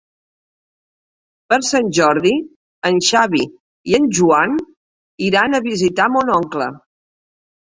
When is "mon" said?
6.17-6.35